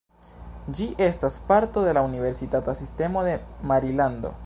[0.77, 3.41] Ĝi estas parto de la Universitata Sistemo de
[3.73, 4.39] Marilando.